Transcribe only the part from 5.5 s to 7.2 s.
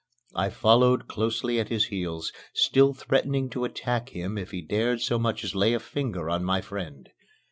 lay a finger on my friend.